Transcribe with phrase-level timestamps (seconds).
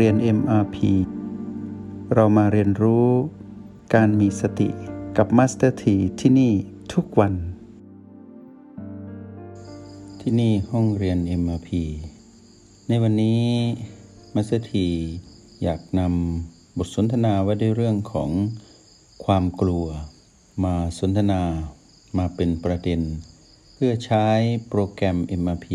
[0.00, 0.76] เรียน MRP
[2.14, 3.08] เรามาเรียนรู้
[3.94, 4.68] การมีสติ
[5.16, 6.52] กับ Master T ที่ที่นี่
[6.92, 7.34] ทุกวัน
[10.20, 11.70] ที่นี่ห้องเรียน MRP
[12.88, 13.44] ในวันนี้
[14.34, 14.72] Master T
[15.62, 18.30] อยากนำบทสนทนาไว้ด้วยเรื่องของ
[19.24, 19.86] ความกลัว
[20.64, 21.42] มาสนทนา
[22.18, 23.00] มาเป็นประเด็น
[23.74, 24.26] เพื่อใช้
[24.68, 25.68] โปรแกรม MRP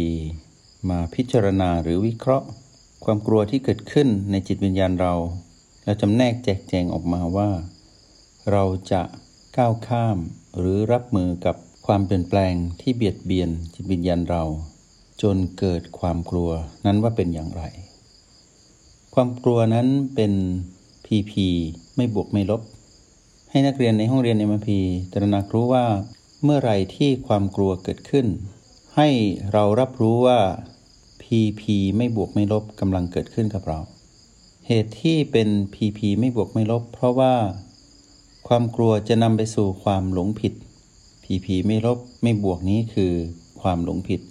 [0.89, 2.49] มาพิจารณาหรือวิเคราะห์
[3.03, 5.13] ความกลัวที่เกิดขึ้นในจิตวิญญาณเรา
[5.84, 7.49] แล้วจำแนกแจกแจงออกมาว่า
[8.52, 9.02] เราจะ
[9.58, 10.17] ก้าวข้าม
[10.58, 14.44] หรือรับมือกับความเปลี่ยนแปลงที่เบียดเบียนจิตวิญญาณเรา
[15.22, 16.49] จนเกิดความกลัว
[16.85, 17.63] นั้นว่าเป็นอย่างไร
[19.13, 20.34] ความกลัวนั้นเป็น
[21.05, 21.34] PP
[21.95, 22.61] ไม่บวกไม่ลบ
[23.50, 24.70] ให้นักเรียนในห้องเรียน MP
[25.11, 25.86] ตระหนักรู้ว่า
[26.44, 28.28] เมื่อไรที่ความกลัวเกิดขึ้น
[28.97, 29.09] ให้
[29.52, 30.39] เรารับรู้ว่า
[31.33, 31.63] PP
[31.97, 33.80] ไม่บวกไม่ลบกำลังเกิดขึ้นกับเรา
[34.67, 37.33] เหตุที่เป็น PP ไม่บวกไม่ลบ เพราะว่า
[38.47, 40.53] ความกลัวจะนำไปสู่ความหลงผิด
[41.23, 43.13] PP ไม่ลบไม่บวกนี้คือ
[43.61, 44.22] ความหลงผิด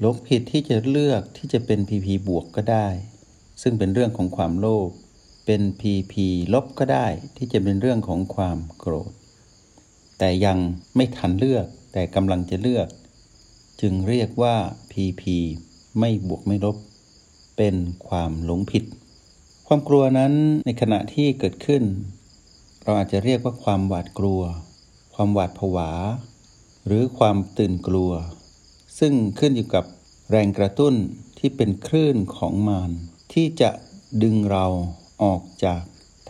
[0.00, 2.88] หลงผิดที่จะเลือกที่จะเป็น PP บวกก็ได้
[3.62, 4.88] ซึ่งเป็นเรื่องของความโลภ
[5.46, 6.14] เป็น PP
[6.54, 9.12] ลบก็ได้ที่จะเป็นเรื่องของความโกรธ
[10.18, 10.58] แต่ยัง
[10.96, 12.88] ไม่ทันเลือกแต่กำลังจะเลือก
[13.80, 14.56] จึงเรียกว่า
[14.92, 15.22] PP
[15.98, 16.76] ไม่บวกไม่ลบ
[17.56, 17.74] เป็น
[18.06, 18.84] ความหลงผิด
[19.66, 20.32] ความกลัวนั้น
[20.66, 21.82] ในขณะที่เกิดขึ้น
[22.82, 24.42] เราอาจจะเรียกว่าความหวาดกลัว
[25.14, 25.90] ความหวาดผวา
[26.86, 28.12] หรือความตื่นกลัว
[28.98, 29.84] ซึ่งขึ้นอยู่กับ
[30.30, 30.94] แรงกระตุ้น
[31.38, 32.90] ที่เป็นคลื่นของมาร
[33.32, 33.70] ที่จะ
[34.22, 34.66] ดึงเรา
[35.22, 35.82] ออกจาก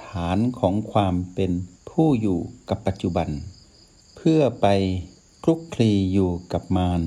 [0.05, 1.53] ฐานของความเป็น
[1.91, 3.29] ผู้อยู่กับปัจจุบัน
[4.17, 4.67] เพื่อไป
[5.43, 7.01] คลุกคลีอยู่กับมาร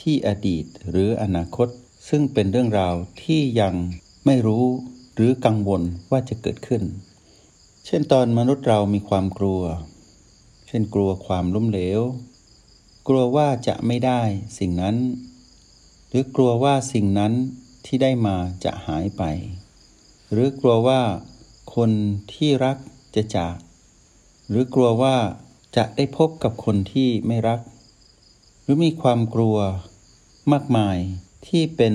[0.00, 1.68] ที่อดีตหรืออนาคต
[2.08, 3.74] ซึ่งเป็นเรื่องราวที่ยัง
[4.26, 4.64] ไม่รู้
[5.14, 6.82] หรือกังวลว่าจะเกิดขึ้น
[7.86, 9.62] เช่นตอนมนุษย์เรามีความกลัว
[10.68, 12.00] เช่นกลัวความล้มเหลว
[13.08, 14.22] กลัวว่าจะไม่ได้
[14.58, 14.96] สิ่งนั้น
[16.08, 17.32] หรือกลัวว่าสิ่งนั้น
[17.86, 19.22] ที่ได้มาจะหายไป
[20.32, 21.02] หรือกลัวว่า
[21.74, 21.90] คน
[22.32, 22.76] ที่รัก
[23.14, 23.56] จะจาก
[24.48, 25.16] หรือกลัวว่า
[25.76, 27.60] จะได้พบกับคนที่ไม่รัก
[28.62, 29.56] หรือมีความกลัว
[30.52, 30.98] มากมาย
[31.46, 31.94] ที่เป็น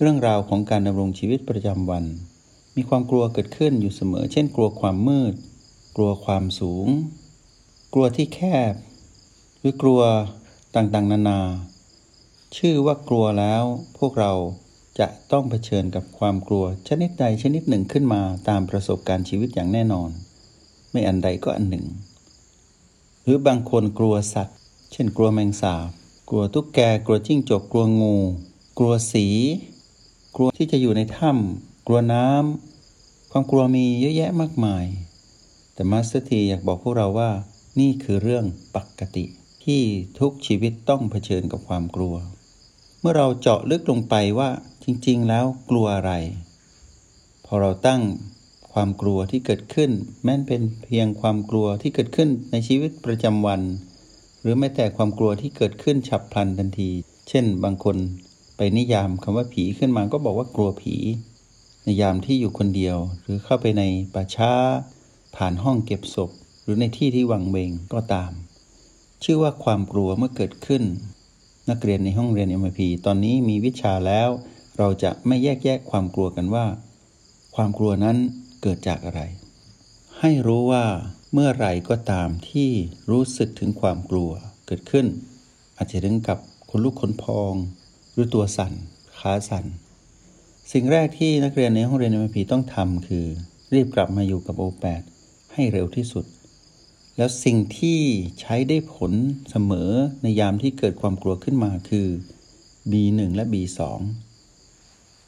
[0.00, 2.04] เรื่องราวของการดำรงชีวิตประจำวัน
[2.76, 5.34] มีความกลัวเกิดขึ้นอยู่เสมอ เช่น กลัวความมืด
[5.96, 6.86] กลัวความสูง
[7.94, 8.40] กลัวที่แค
[8.72, 8.74] บ
[9.58, 10.00] หรือกลัว
[10.74, 11.40] ต่างๆ นานา
[12.56, 13.62] ชื่อว่ากลัวแล้ว
[13.98, 14.32] พวกเรา
[14.98, 20.10] จะต้องเผชิญกับความกลัวชนิดใดชนิดหนึ่งขึ้นมาตามประสบการณ์ชีวิตอย่างแน่นอน
[20.90, 21.86] ไม่อันใดก็อันหนึ่ง
[23.22, 24.56] หรือบางคนกลัวสัตว์
[24.92, 25.88] เช่น กลัวแมงสาบ
[26.28, 28.16] กลัวตุ๊กแก กลัวจิ้งจก กลัวงู
[28.80, 29.26] กลัวสี
[30.36, 34.84] กลัวที่จะอยู่ในถ้ำกลัวน้ำความกลัวมีเยอะแยะมากมาย
[35.74, 37.30] แต่ Master T อยากบอกพวกเราว่า
[37.80, 38.44] นี่คือเรื่อง
[38.74, 39.24] ปกติ
[39.64, 39.82] ที่
[40.20, 42.14] ทุกชีวิตต้องเผชิญกับความกลัว
[43.00, 44.50] เมื่อเราเจาะลึกลงไปว่า
[44.84, 46.12] จริง ๆ แล้วกลัวอะไร
[47.46, 48.02] พอเราตั้ง
[48.72, 49.90] ความกลัวที่เกิดขึ้น
[50.22, 53.60] แม้นเป็นเพียงความกลัวที่เกิดขึ้นในชีวิตประจำวัน
[54.40, 56.90] หรือแม้แต่ความกลัวที่เกิดขึ้นฉับพลันทันที
[57.28, 57.98] เช่น บางคน
[58.60, 60.96] ไปนิยามคำว่าผีขึ้นมาก็บอกว่ากลัวผี
[61.84, 63.82] ในยามที่อยู่คนเดียว หรือเข้าไปใน
[64.14, 64.52] ป่าช้า
[65.36, 66.30] ผ่านห้องเก็บศพ
[66.62, 68.32] หรือในที่ที่วังเวงก็ตาม
[69.24, 70.82] ชื่อว่าความกลัวเมื่อเกิดขึ้น
[71.70, 74.28] นักเรียนในห้องเรียน m พ p ตอนนี้มีวิชาแล้ว
[74.78, 76.66] เราจะไม่แยกแยะความกลัวกันว่า
[77.54, 78.16] ความกลัวนั้น
[78.62, 79.20] เกิดจากอะไร
[80.18, 80.84] ให้รู้ว่า
[81.32, 82.70] เมื่อไรก็ตามที่
[83.10, 84.30] รู้สึกถึงความกลัว
[84.66, 85.06] เกิดขึ้น
[85.76, 86.38] อาจจะถึงกับ
[86.70, 87.54] คนลุกขนพอง
[88.18, 88.72] รือตัวสั่น
[89.18, 89.64] ขาสั่น
[90.72, 93.26] สิ่งแรกที่นักเรียนในห้องเรียน m พ p ต้องทำคือ
[93.74, 95.02] รีบกลับมาอยู่กับโอแปด
[95.52, 96.24] ให้เร็วที่สุด
[97.16, 98.00] แล้วสิ่งที่
[98.40, 99.12] ใช้ได้ผล
[99.50, 99.90] เสมอ
[100.22, 102.08] ในยามที่เกิดความกลัวขึ้นมาคือ
[102.90, 103.80] B1 และ B2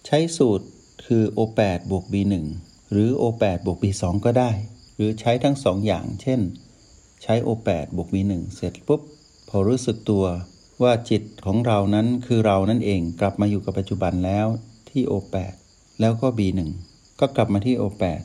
[0.06, 0.66] ใช้สูตร
[1.04, 2.34] คือ O8 บวก B1
[2.90, 4.50] หรือ O8 บวก B2 ก็ได้
[4.94, 6.40] หรือใช้ทั้งสองอย่าง เช่น
[7.22, 9.00] ใช้ O8 บวก B1 เสร็จปุ๊บ
[9.48, 10.24] พอรู้สึกตัว
[10.82, 14.46] ว่าจิตของเรานั้นคือเรานั่นเองกลับมาอยู่กับปัจจุบันแล้ว
[14.90, 16.60] ที่ O8 แแล้วก็ B1
[17.20, 18.20] ก็กลับมาที่ O8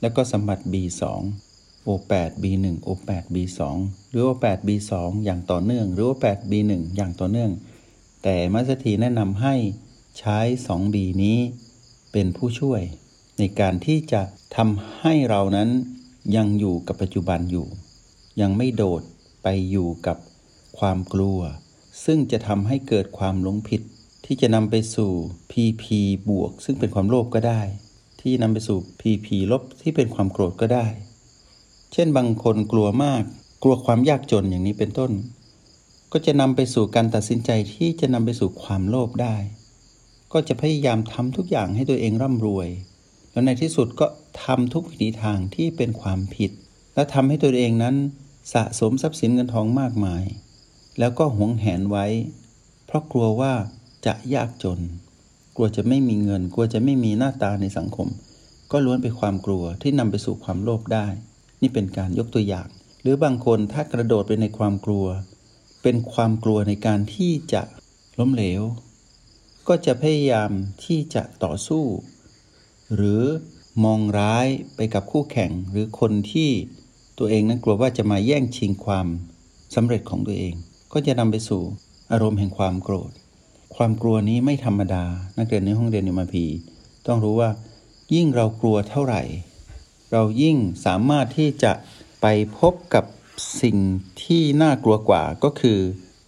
[0.00, 1.02] แล้วก็สัมผัส B2
[1.86, 3.60] O8 B1 O8 B2
[4.10, 4.92] หรือ O8 B2
[5.24, 7.50] อย่างต่อเนื่อง หรือ O8 B1 อย่างต่อเนื่อง
[8.22, 9.54] แต่มัสถีแนะนำให้
[10.18, 11.38] ใช้ 2B นี้
[12.12, 12.82] เป็นผู้ช่วย
[13.38, 14.22] ในการที่จะ
[14.56, 15.68] ทำให้เรานั้น
[16.36, 17.66] ยังอยู่กับปัจจุบันอยู่
[18.40, 19.02] ยังไม่โดด
[19.42, 20.16] ไปอยู่กับ
[20.78, 21.40] ความกลัว
[22.04, 23.80] ซึ่งจะทำให้เกิดความหลงผิด
[24.24, 25.10] ที่จะนำไปสู่
[25.52, 25.84] PP
[26.28, 27.62] บวก ซึ่งเป็นความโลภก็ได้
[28.20, 30.86] ที่นำไปสู่ PP ลบที่เป็นความโกรธก็ได้
[31.92, 33.22] เช่นบางคนกลัวมาก
[33.62, 35.12] กลัวความยากจนอย่างนี้เป็นต้น
[36.12, 39.36] ก็จะนำไปสู่การตัดสินใจที่จะนำไปสู่ความโลภได้
[40.32, 42.68] ก็จะพยายามทำทุกอย่างให้ตัวเองร่ำรวย
[43.30, 44.06] แล้วในที่สุดก็
[44.44, 46.50] ทำทุกวิถีทางที่เป็นความผิด
[46.94, 47.96] และทำให้ตัวเองนั้น
[48.52, 50.24] สะสมทรัพย์สินเงินทองมากมาย
[50.98, 52.06] แล้วก็หวงแหนไว้
[52.86, 53.52] เพราะกลัวว่า
[54.06, 54.80] จะยากจน
[55.56, 58.08] กลัวจะไม่มีเงิน กลัวจะไม่มีหน้าตาในสังคม
[58.72, 61.06] ก็ล้วนเป็นความกลัวที่นำไปสู่ความโลภได้
[61.60, 62.68] นี่เป็นการยกตัวอย่าง
[63.02, 65.06] หรือบางคนถ้ากระโดดไปในความกลัว
[65.82, 67.62] เป็นความกลัวในการที่จะ
[68.18, 68.62] ล้มเหลว
[69.68, 70.50] ก็จะพยายาม
[70.84, 71.84] ที่จะต่อสู้
[72.94, 73.22] หรือ
[73.84, 74.46] มองร้าย
[74.76, 76.50] ไปกับคู่แข่งหรือคนที่
[77.18, 79.06] ตัวเองนั้นกลัวว่าจะมาแย่งชิงความ
[79.74, 80.54] สำเร็จของตัวเอง
[80.92, 81.62] ก็จะนำไปสู่
[82.12, 83.10] อารมณ์แห่งความโกรธ
[83.76, 85.04] ความกลัวนี้ไม่ธรรมดา
[85.38, 86.44] นักเรียนในห้องเรียนในมาพี
[87.06, 87.50] ต้องรู้ว่า
[88.14, 89.22] ยิ่งเรากลัวเท่าไหร่
[90.12, 90.56] เรายิ่ง
[90.86, 91.72] สามารถที่จะ
[92.20, 92.26] ไป
[92.58, 93.04] พบกับ
[93.62, 93.76] สิ่ง
[94.24, 95.78] ที่น่ากลัวกว่าก็คือ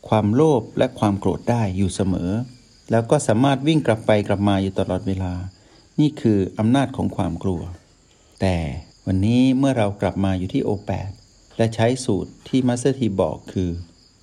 [0.08, 2.30] ความโลภและความโกรธได้อยู่เสมอ
[2.90, 5.32] แล้วก็สามารถวิ่งกลับไปกลับมาอยู่ตลอดเวลา
[6.00, 7.62] นี่คืออำนาจของความกลัว
[8.40, 8.56] แต่
[9.06, 11.10] วันนี้เมื่อเรากลับมาอยู่ที่ O8
[11.56, 13.70] และใช้สูตรที่ Master T บอกคือ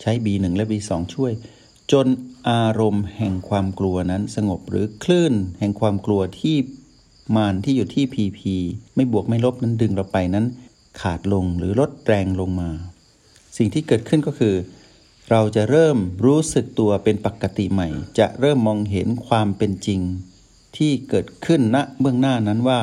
[0.02, 1.32] ใช้ B1 และ B2 ช่วย
[1.92, 2.08] จน
[2.50, 6.58] อารมณ์แห่งความกลัวนั้นสงบหรือคลื่นแห่งความกลัวที่
[7.36, 8.40] มานที่อยู่ที่ PP
[8.96, 10.46] ไม่บวกไม่ลบนั้นดึงเราไปนั้น
[11.02, 12.70] ขาดลงหรือลดแรงลงมา
[13.58, 14.56] สิ่งที่เกิดขึ้นก็คือ
[15.32, 20.00] เราจะเริ่มรู้สึกตัวเป็นปกติใหม่ จะเริ่มมองเห็นความเป็นจริง
[20.78, 22.80] ที่เกิดขึ้นณเบื้องหน้านั้นว่า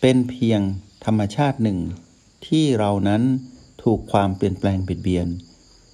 [0.00, 0.60] เป็นเพียง
[1.04, 1.78] ธรรมชาติหนึ่ง
[2.46, 3.22] ที่เรานั้น
[3.82, 5.28] ถูกความเปลี่ยนแปลงเบียดเบียน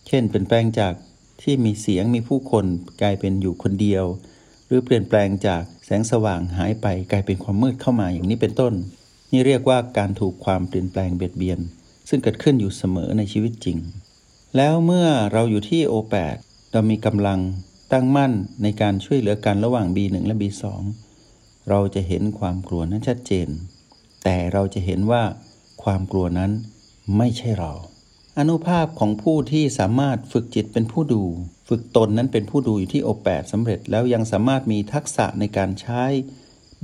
[0.09, 0.95] เช่น เปลี่ยนแปลงจาก
[1.43, 2.65] ที่มีเสียงมีผู้คน
[3.03, 4.05] กลายเป็นอยู่คนเดียว
[4.67, 8.75] หรือเปลี่ยนแปลงจากแสงสว่างหายไปกลายเป็นความมืดเข้ามาอย่างนี้เป็นต้น
[9.31, 11.59] นี่เรียกว่าการถูกความเปลี่ยนแปลงเบียดเบียน
[12.09, 13.79] ซึ่งเกิดขึ้นอยู่เสมอในชีวิตจริง
[14.57, 16.37] แล้วเมื่อเราอยู่ที่ O8
[16.73, 17.41] เรามีกำลัง
[17.93, 18.33] ตั้งมั่น
[18.63, 20.65] ในการช่วยเหลือกันระหว่าง B1 และ B2
[21.69, 23.49] เราจะเห็นความกลัวนั้นชัดเจน
[24.25, 25.23] แต่เราจะเห็นว่า
[25.83, 26.51] ความกลัวนั้น
[27.17, 27.73] ไม่ใช่เรา
[28.39, 31.23] อนุภาพของผู้ที่สามารถฝึกจิตเป็นผู้ดู
[31.69, 36.03] ฝึกตนนั้นเป็นผู้ดูอยู่ที่โอแปดสำเร็จแล้วยังสามารถมีทักษะในการใช้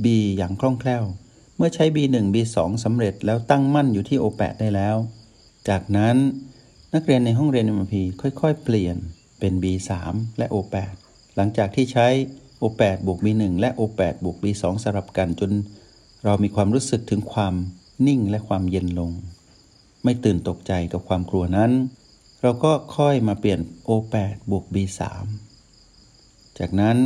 [0.05, 0.07] B
[0.37, 1.05] อย่างคล่องแคล่ว
[1.57, 4.97] เมื่อใช้ B1 B2 สำเร็จแล้วตั้งมั่นอยู่ที่โอแปดได้แล้ว
[5.69, 6.17] จากนั้น
[6.95, 8.97] นักเรียนในห้องเรียน MP ค่อยๆ เปลี่ยน
[9.39, 9.91] เป็น B3
[10.39, 10.95] และ O8
[11.37, 12.07] หลังจากที่ใช้
[12.63, 15.51] O8 บวก B1 และ O8 บวก B2 สลับกันจน
[16.25, 17.55] เรามีความรู้สึกถึงความ
[18.07, 19.13] นิ่งและความเย็นลง
[20.05, 21.73] ไม่ตื่นตกใจกับความกลัวนั้น
[22.43, 25.01] เราก็ค่อยมาเปลี่ยน O8 บวก B3
[26.59, 26.97] จากนั้น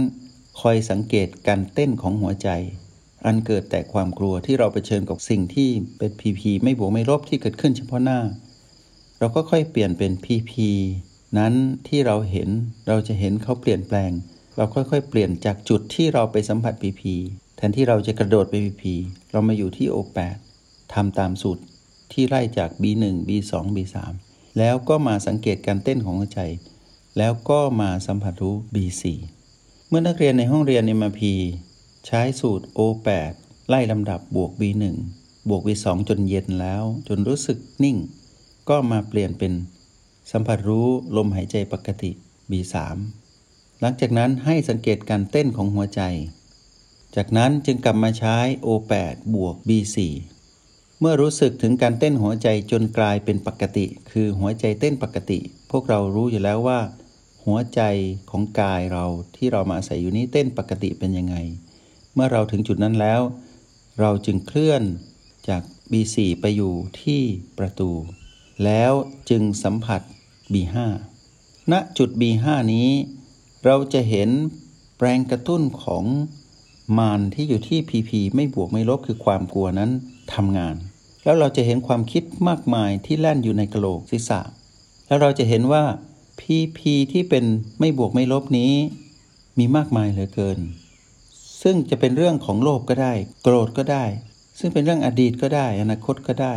[0.60, 2.48] คอยสังเกตการเต้นของหัวใจ
[3.26, 8.20] อันเกิดแต่ความกลัวที่เราไปเชิญกับสิ่งที่เป็น PP ไม่บวกไม่ลบที่เกิดขึ้นเฉพาะหน้า
[9.18, 10.52] เราก็ค่อยเปลี่ยนเป็น PP
[11.38, 11.54] นั้น
[11.88, 12.48] ที่เราเห็น
[12.88, 14.10] เราจะเห็นเขาเปลี่ยนแปลง
[14.56, 17.02] เราค่อยๆ เปลี่ยนจากจุดที่เราไปสัมผัส PP
[17.56, 18.84] แทนที่เราจะกระโดดไป PP
[19.32, 20.18] เรามาอยู่ที่ O8
[20.94, 21.62] ทำตามสูตร
[22.12, 23.96] ที่ไล่จาก B1 B2 B3
[24.58, 26.40] แล้วก็มาสังเกตการเต้นของหัวใจ
[27.18, 29.02] แล้วก็มาสัมผัสรู้ B4
[29.88, 31.20] เมื่อนักเรียนในห้องเรียน MRP
[32.06, 33.32] ใช้สูตร O8
[33.68, 34.84] ไล่ลำดับบวก B1
[35.48, 37.96] บวก B2 จนเย็นแล้ว จนรู้สึกนิ่ง
[38.68, 39.52] ก็มาเปลี่ยนเป็น
[40.30, 42.10] สัมผัสรู้ลมหายใจปกติ
[42.50, 42.74] B3
[43.80, 46.02] หลังจากนั้นให้สังเกตการเต้นของหัวใจ
[47.16, 49.98] จากนั้นจึงกลับมาใช้ O8 บวก B4
[51.00, 55.38] เมื่อรู้สึกถึงการเต้นหัวใจจนกลายเป็นปกติ คือหัวใจเต้นปกติ
[55.70, 56.80] พวกเรารู้อยู่แล้วว่า
[57.44, 57.80] หัวใจ
[58.30, 59.04] ของกายเรา
[59.36, 61.36] ที่เรามาอาศัยอยู่นี้เต้นปกติเป็นยังไง
[62.14, 63.20] เมื่อเราถึงจุดนั้นแล้ว
[64.00, 64.82] เราจึงเคลื่อน
[65.48, 65.62] จาก
[65.92, 67.22] B4 ไปอยู่ที่
[67.58, 67.90] ประตู
[68.64, 68.92] แล้ว
[69.30, 70.00] จึงสัมผัส
[70.52, 70.76] B5
[71.72, 72.88] ณจุด B5 นี้
[73.64, 74.30] เราจะเห็น
[75.00, 76.04] แรงกระตุ้นของ
[76.98, 79.90] มารที่อยู่ที่พีพีไม่บวกไม่ลบคือความกลัวนั้น
[80.34, 80.74] ทำงาน
[81.24, 84.40] แล้วเราจะเห็นความคิดมากมายที่แล่นอยู่ในกระโหลกศีรษะ
[85.06, 85.84] แล้วเราจะเห็นว่า
[86.40, 87.44] พีพีที่เป็น
[87.80, 88.72] ไม่บวกไม่ลบนี้
[89.58, 90.58] มีมากมายเหลือเกิน
[91.62, 94.04] ซึ่งจะเป็นเรื่องของโลภก็ได้ โกรธก็ได้
[94.58, 96.54] ซึ่งเป็นเรื่องอดีตก็ได้ อนาคตก็ได้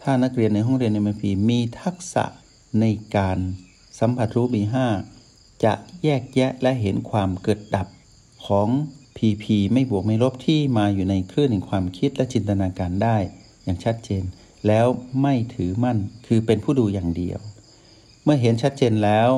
[0.00, 2.24] ถ้านักเรียนในห้องเรียนในมพีมีทักษะ
[2.80, 2.84] ใน
[3.16, 3.38] การ
[3.98, 4.86] สัมผัสรู้บีห้า
[5.64, 5.72] จะ
[6.04, 7.86] แยกแยะและเห็นความเกิดดับ
[8.46, 8.68] ของ
[9.20, 13.16] PP ไม่บวกไม่ลบที่มาอยู่ในคลื่นแห่งความคิดและจินตนาการได้
[13.64, 14.24] อย่างชัดเจน
[14.66, 14.86] แล้ว
[15.22, 17.38] ไม่ถือมั่นคือเป็นผู้ดูอย่างเดียว
[18.22, 19.28] เมื่อเห็นชัดเจนแล้ว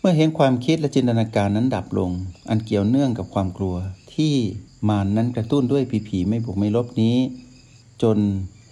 [0.00, 2.10] เมื่อเห็นความคิดและจินตนาการนั้นดับลง
[2.48, 3.76] อันเกี่ยวเนื่องกับความกลัว
[4.14, 4.34] ที่
[4.88, 7.16] มานนั้นกระตุ้นด้วยผีผีไม่บวกไม่ลบนี้
[8.02, 8.18] จน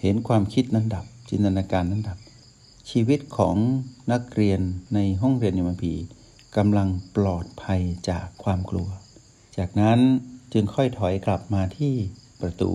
[0.02, 2.18] เห็นความคิดนั้นดับ จินตนาการนั้นดับ
[2.90, 3.56] ชีวิตของ
[4.12, 4.60] นักเรียน
[4.94, 5.94] ในห้องเรียนยมพี
[6.56, 8.88] กำลังปลอดภัยจากความกลัว
[9.56, 9.98] จากนั้น
[10.54, 11.94] จึงค่อยถอยกลับมาที่
[12.40, 12.72] ประตู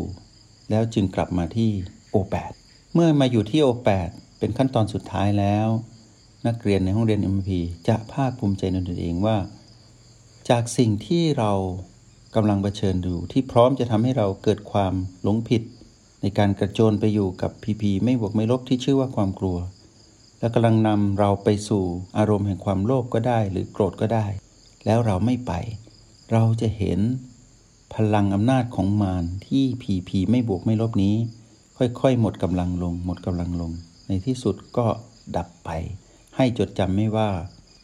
[0.69, 1.71] แล้วจึงกลับมาที่
[2.11, 2.51] โอแปด
[2.93, 4.09] เมื่อมาอยู่ที่โอแปด
[4.39, 5.67] เป็นขั้นตอนสุดท้ายแล้ว
[6.47, 7.49] นักเรียนในห้องเรียน MP
[7.87, 9.37] จะภาคภูมิใจในตนเองว่า
[10.49, 11.53] จากสิ่งที่เรา
[12.35, 14.93] กำลังเผชิญอยู่ที่พร้อมจะทำให้เราเกิดความ
[15.23, 15.61] หลงผิด
[16.21, 19.57] ในการกระโจนไปอยู่กับพีพีไม่บวกไม่ลบที่ชื่อว่าความกลัว
[20.39, 21.83] และกำลังนำเราไปสู่
[22.17, 24.25] อารมณ์แห่งความโลภก็ได้หรือโกรธก็ได้
[24.85, 25.53] แล้วเราไม่ไป
[26.31, 26.99] เราจะเห็น
[27.93, 31.15] พลังอำนาจของมารที่ผีผีไม่บวกไม่ลบนี้
[31.77, 33.71] ค่อยๆ หมดกำลังลง หมดกำลังลง
[34.07, 34.87] ในที่สุดก็
[35.37, 35.69] ดับไป
[36.35, 37.29] ให้จดจำไม่ว่า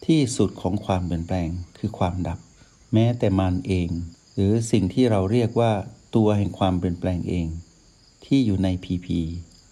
[0.05, 2.39] ที่สุดของความเปลี่ยนแปลงคือความดับ
[2.93, 3.89] แม้แต่มารเอง
[4.35, 5.71] หรือสิ่งที่เราเรียกว่า
[6.15, 7.47] ตัวแห่งความเปลี่ยนแปลงเอง
[8.25, 9.19] ที่อยู่ในพีพี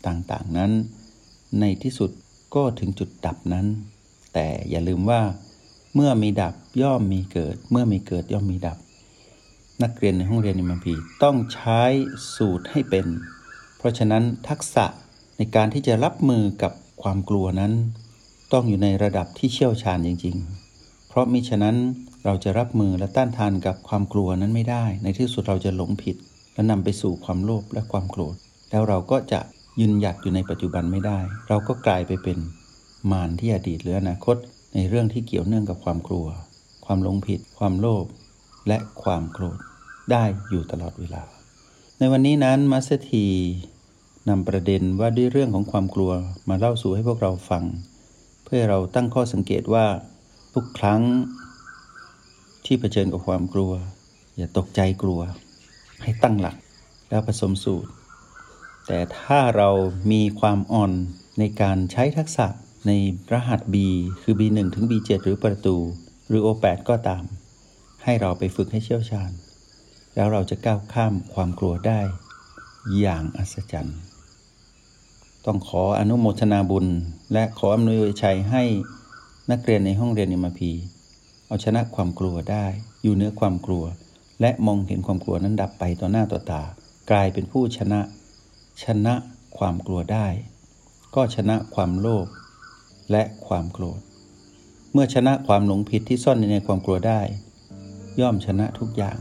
[0.08, 0.72] ต่างๆนั้น
[1.60, 2.12] ในที่สุด
[2.56, 3.66] ก็ถึงจุดดับนั้น
[4.34, 5.22] แต่อย่าลืมว่า
[5.96, 8.78] เมื่อมีดับย่อมมีเกิด เมื่อมีเกิดย่อมมีดับ
[9.84, 11.82] นักเรียนในห้องเรียนในมัมพีต้องใช้
[12.36, 13.08] สูตรให้เป็น
[13.78, 14.86] เพราะฉะนั้นทักษะ
[15.38, 17.74] ในการที่จะรับมือกับความกลัวนั้น
[18.54, 20.36] ต้องอยู่ในระดับที่เชี่ยวชาญจริง
[20.74, 21.76] ๆ เพราะมิฉะนั้น
[22.26, 26.16] เราจะรับมือและต้านทานกับความกลัวนั้นไม่ได้ ในที่สุดเราจะหลงผิด
[26.54, 28.36] และนำไปสู่ความโลภและความโกรธ
[28.72, 29.40] แล้วเราก็จะ
[29.80, 32.38] ยืนหยัดอยู่ในปัจจุบันไม่ได้ เราก็กลายไปเป็น
[33.12, 34.36] มารที่อดีตหรืออนาคต
[34.74, 36.28] ในเรื่องที่เกี่ยวเนื่องกับความกลัว
[36.86, 38.06] ความหลงผิด ความโลภ
[38.68, 39.60] และความโกรธ
[40.12, 41.24] ได้อยู่ตลอดเวลา
[42.00, 43.26] ในวันนี้นั้นมัสเตี
[44.30, 46.12] นำประเด็นว่าด้วยเรื่องของความกลัว
[46.50, 47.64] มาเล่าสู่ให้พวกเราฟัง
[48.46, 49.86] เพื่อเราตั้งข้อสังเกตว่า
[50.54, 51.02] ทุกครั้ง
[52.66, 53.72] ที่เผชิญกับความกลัว
[54.38, 55.22] อย่าตกใจกลัว
[56.02, 56.56] ให้ตั้งหลัก
[57.10, 57.92] แล้วผสมสูตร
[58.88, 59.70] แต่ถ้าเรา
[60.12, 60.92] มีความอ่อน
[61.40, 62.48] ในการใช้ทักษะ
[62.88, 62.92] ใน
[63.34, 63.76] รหัส B
[64.22, 65.76] คือ B1 ถึง B7 หรือประตู
[66.28, 67.24] หรือ O8 ก็ตาม
[68.04, 69.32] ให้เราไปฝึกให้เชี่ยวชาญ
[70.16, 72.02] แล้วเราจะก้าวข้ามความกลัวได้
[73.00, 73.98] อย่างอัศจรรย์
[75.46, 76.88] ต้องขออนุโมทนาบุญ
[77.34, 78.64] และขออำนวยชัยให้
[79.52, 80.72] นักเรียนในห้องเรียนอิมพี
[81.48, 82.66] เอาชนะความกลัวได้
[83.04, 83.86] อยู่เหนือความกลัว
[84.42, 86.64] และมองเห็นความกลัวนั้นดับไปต่อหน้าต่อตา
[87.12, 88.02] กลายเป็นผู้ชนะ
[88.84, 89.14] ชนะ
[89.58, 90.28] ความกลัวได้
[91.16, 92.28] ก็ชนะความโลภ
[93.12, 94.00] และความโกรธ
[94.92, 97.22] เมื่อชนะความหลงผิดที่ซ่อนในความกลัวได้
[98.22, 99.18] ย่อมชนะทุกอย่าง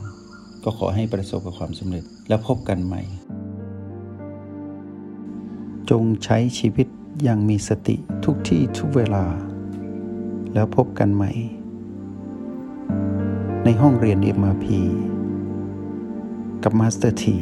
[0.64, 3.02] ก็ขอให้ประสบกับความสำเร็จแล้วพบกันใหม่
[5.90, 6.86] จงใช้ชีวิต
[7.22, 9.24] อย่างมีสติทุกที่ทุกเวลา
[10.54, 11.30] แล้วพบกันใหม่
[13.64, 14.66] ในห้องเรียน MRP
[16.62, 17.36] กับ Master T